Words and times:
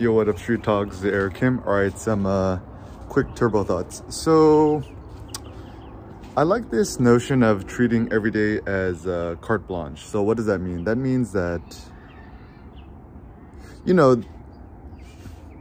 Yo, 0.00 0.12
what 0.12 0.28
up, 0.28 0.38
Street 0.38 0.62
Talks? 0.62 1.02
Eric 1.02 1.34
Kim. 1.34 1.58
All 1.66 1.74
right, 1.74 1.98
some 1.98 2.24
uh, 2.24 2.58
quick 3.08 3.34
turbo 3.34 3.64
thoughts. 3.64 4.00
So, 4.10 4.84
I 6.36 6.44
like 6.44 6.70
this 6.70 7.00
notion 7.00 7.42
of 7.42 7.66
treating 7.66 8.08
every 8.12 8.30
day 8.30 8.60
as 8.64 9.08
uh, 9.08 9.34
carte 9.40 9.66
blanche. 9.66 10.06
So, 10.06 10.22
what 10.22 10.36
does 10.36 10.46
that 10.46 10.60
mean? 10.60 10.84
That 10.84 10.98
means 10.98 11.32
that, 11.32 11.60
you 13.84 13.92
know, 13.92 14.22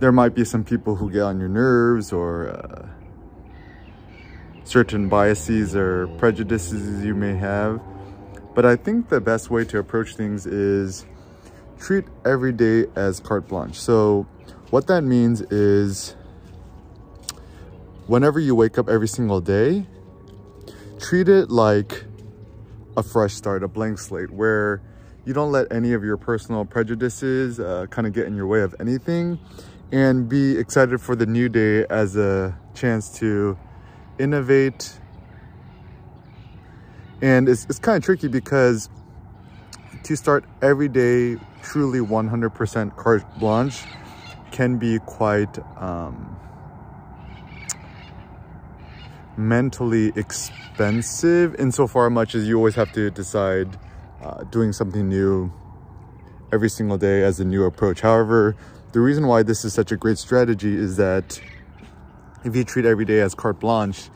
there 0.00 0.12
might 0.12 0.34
be 0.34 0.46
some 0.46 0.64
people 0.64 0.96
who 0.96 1.10
get 1.10 1.20
on 1.20 1.38
your 1.38 1.50
nerves 1.50 2.10
or 2.10 2.48
uh, 2.48 2.88
certain 4.64 5.10
biases 5.10 5.76
or 5.76 6.06
prejudices 6.16 7.04
you 7.04 7.14
may 7.14 7.34
have. 7.34 7.82
But 8.54 8.64
I 8.64 8.76
think 8.76 9.10
the 9.10 9.20
best 9.20 9.50
way 9.50 9.66
to 9.66 9.78
approach 9.78 10.16
things 10.16 10.46
is 10.46 11.04
treat 11.82 12.04
every 12.24 12.52
day 12.52 12.86
as 12.94 13.18
carte 13.18 13.48
blanche. 13.48 13.78
So 13.78 14.26
what 14.70 14.86
that 14.86 15.02
means 15.02 15.40
is 15.42 16.14
whenever 18.06 18.38
you 18.38 18.54
wake 18.54 18.78
up 18.78 18.88
every 18.88 19.08
single 19.08 19.40
day, 19.40 19.84
treat 21.00 21.28
it 21.28 21.50
like 21.50 22.04
a 22.96 23.02
fresh 23.02 23.34
start, 23.34 23.64
a 23.64 23.68
blank 23.68 23.98
slate, 23.98 24.30
where 24.30 24.80
you 25.24 25.32
don't 25.34 25.50
let 25.50 25.72
any 25.72 25.92
of 25.92 26.04
your 26.04 26.16
personal 26.16 26.64
prejudices 26.64 27.58
uh, 27.58 27.86
kind 27.90 28.06
of 28.06 28.12
get 28.12 28.26
in 28.26 28.36
your 28.36 28.46
way 28.46 28.60
of 28.60 28.74
anything 28.78 29.38
and 29.90 30.28
be 30.28 30.56
excited 30.56 31.00
for 31.00 31.16
the 31.16 31.26
new 31.26 31.48
day 31.48 31.84
as 31.90 32.16
a 32.16 32.56
chance 32.74 33.18
to 33.18 33.58
innovate. 34.18 34.98
And 37.20 37.48
it's, 37.48 37.66
it's 37.68 37.78
kind 37.78 37.96
of 37.96 38.04
tricky 38.04 38.28
because 38.28 38.88
to 40.04 40.16
start 40.16 40.44
every 40.60 40.88
day 40.88 41.36
truly 41.62 42.00
100% 42.00 42.96
carte 42.96 43.38
blanche 43.38 43.84
can 44.50 44.76
be 44.76 44.98
quite 45.00 45.58
um, 45.80 46.36
mentally 49.36 50.12
expensive 50.16 51.54
insofar 51.56 52.10
much 52.10 52.34
as 52.34 52.46
you 52.46 52.56
always 52.56 52.74
have 52.74 52.92
to 52.92 53.10
decide 53.10 53.78
uh, 54.22 54.44
doing 54.44 54.72
something 54.72 55.08
new 55.08 55.52
every 56.52 56.68
single 56.68 56.98
day 56.98 57.22
as 57.22 57.40
a 57.40 57.44
new 57.44 57.64
approach. 57.64 58.00
However, 58.00 58.56
the 58.92 59.00
reason 59.00 59.26
why 59.26 59.42
this 59.42 59.64
is 59.64 59.72
such 59.72 59.90
a 59.90 59.96
great 59.96 60.18
strategy 60.18 60.76
is 60.76 60.96
that 60.98 61.40
if 62.44 62.54
you 62.54 62.64
treat 62.64 62.84
every 62.84 63.04
day 63.04 63.20
as 63.20 63.34
carte 63.34 63.58
blanche, 63.58 64.10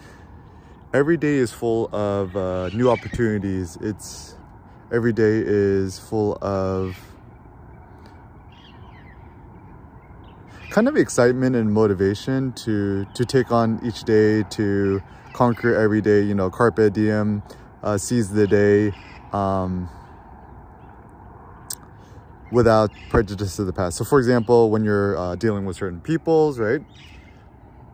every 0.92 1.16
day 1.16 1.36
is 1.36 1.50
full 1.52 1.88
of 1.94 2.36
uh, 2.36 2.68
new 2.70 2.90
opportunities. 2.90 3.78
It's 3.80 4.35
every 4.92 5.12
day 5.12 5.42
is 5.44 5.98
full 5.98 6.38
of 6.42 6.96
kind 10.70 10.88
of 10.88 10.96
excitement 10.96 11.56
and 11.56 11.72
motivation 11.72 12.52
to 12.52 13.06
to 13.14 13.24
take 13.24 13.50
on 13.52 13.80
each 13.84 14.04
day 14.04 14.42
to 14.44 15.02
conquer 15.32 15.74
every 15.74 16.00
day. 16.00 16.22
You 16.22 16.34
know 16.34 16.50
carpe 16.50 16.92
diem 16.92 17.42
uh, 17.82 17.98
seize 17.98 18.30
the 18.30 18.46
day 18.46 18.92
um, 19.32 19.88
without 22.52 22.90
prejudice 23.08 23.56
to 23.56 23.64
the 23.64 23.72
past. 23.72 23.96
So 23.96 24.04
for 24.04 24.18
example 24.18 24.70
when 24.70 24.84
you're 24.84 25.16
uh, 25.18 25.36
dealing 25.36 25.64
with 25.64 25.76
certain 25.76 26.00
peoples 26.00 26.58
right? 26.58 26.82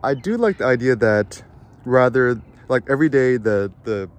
I 0.03 0.15
do 0.15 0.35
like 0.37 0.57
the 0.57 0.65
idea 0.65 0.95
that 0.97 1.43
rather 1.85 2.41
like 2.69 2.83
every 2.89 3.09
day 3.09 3.37
the 3.37 3.71
the 3.83 4.09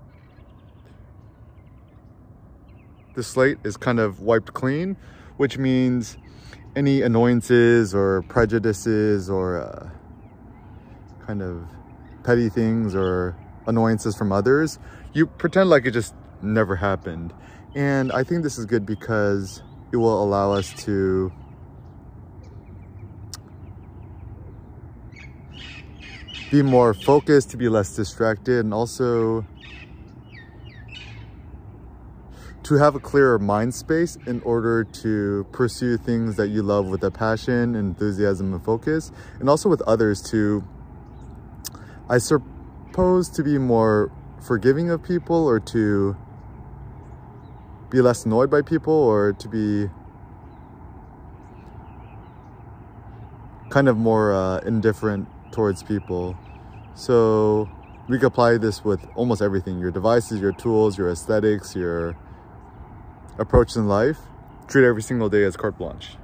the 3.14 3.22
slate 3.22 3.58
is 3.64 3.76
kind 3.76 4.00
of 4.00 4.20
wiped 4.20 4.52
clean 4.54 4.96
which 5.36 5.58
means 5.58 6.16
any 6.76 7.02
annoyances 7.02 7.94
or 7.94 8.22
prejudices 8.22 9.30
or 9.30 9.60
uh, 9.60 9.90
kind 11.26 11.42
of 11.42 11.66
petty 12.24 12.48
things 12.48 12.94
or 12.94 13.36
annoyances 13.66 14.16
from 14.16 14.32
others, 14.32 14.78
you 15.12 15.26
pretend 15.26 15.70
like 15.70 15.86
it 15.86 15.92
just 15.92 16.14
never 16.42 16.76
happened. 16.76 17.32
And 17.74 18.12
I 18.12 18.24
think 18.24 18.42
this 18.42 18.58
is 18.58 18.66
good 18.66 18.86
because 18.86 19.62
it 19.92 19.96
will 19.96 20.22
allow 20.22 20.52
us 20.52 20.72
to 20.84 21.32
be 26.50 26.62
more 26.62 26.94
focused, 26.94 27.50
to 27.50 27.56
be 27.56 27.68
less 27.68 27.94
distracted, 27.96 28.64
and 28.64 28.74
also 28.74 29.44
to 32.64 32.76
have 32.76 32.94
a 32.94 32.98
clearer 33.00 33.38
mind 33.38 33.74
space 33.74 34.16
in 34.26 34.40
order 34.40 34.84
to 34.84 35.46
pursue 35.52 35.98
things 35.98 36.36
that 36.36 36.48
you 36.48 36.62
love 36.62 36.86
with 36.86 37.04
a 37.04 37.10
passion, 37.10 37.74
enthusiasm, 37.74 38.54
and 38.54 38.64
focus, 38.64 39.12
and 39.38 39.50
also 39.50 39.68
with 39.68 39.82
others 39.82 40.22
to, 40.22 40.64
I 42.08 42.16
suppose, 42.16 43.28
to 43.30 43.44
be 43.44 43.58
more 43.58 44.10
forgiving 44.40 44.90
of 44.90 45.02
people 45.02 45.46
or 45.46 45.60
to 45.60 46.16
be 47.90 48.00
less 48.00 48.24
annoyed 48.24 48.50
by 48.50 48.62
people 48.62 48.94
or 48.94 49.34
to 49.34 49.48
be 49.48 49.90
kind 53.68 53.88
of 53.88 53.98
more 53.98 54.32
uh, 54.32 54.58
indifferent 54.60 55.28
towards 55.52 55.82
people. 55.82 56.34
So 56.94 57.68
we 58.08 58.18
could 58.18 58.26
apply 58.26 58.56
this 58.56 58.82
with 58.82 59.06
almost 59.16 59.42
everything 59.42 59.78
your 59.78 59.90
devices, 59.90 60.40
your 60.40 60.52
tools, 60.52 60.96
your 60.96 61.10
aesthetics, 61.10 61.76
your 61.76 62.16
approach 63.38 63.76
in 63.76 63.88
life, 63.88 64.18
treat 64.68 64.86
every 64.86 65.02
single 65.02 65.28
day 65.28 65.44
as 65.44 65.56
carte 65.56 65.78
blanche. 65.78 66.16